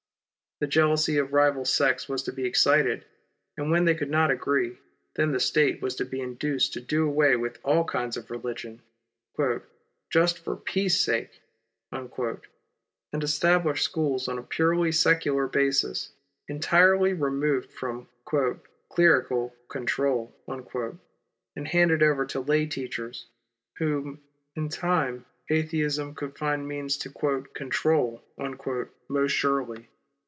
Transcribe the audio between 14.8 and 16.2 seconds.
secular basis,